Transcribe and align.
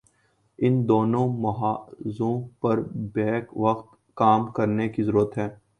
ان 0.59 0.87
دونوں 0.87 1.27
محاذوں 1.33 2.35
پر 2.61 2.79
بیک 3.13 3.57
وقت 3.57 3.87
کام 4.17 4.51
کرنے 4.51 4.89
کی 4.89 5.03
ضرورت 5.03 5.37
ہے۔ 5.37 5.49